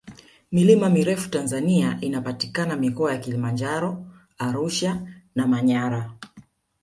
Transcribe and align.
milima 0.51 0.89
mirefu 0.89 1.29
tanzania 1.29 1.97
inapatikana 2.01 2.75
mikoa 2.75 3.11
ya 3.11 3.17
kilimanjaro 3.17 4.05
arusha 4.39 5.07
na 5.35 5.47
manyara 5.47 6.11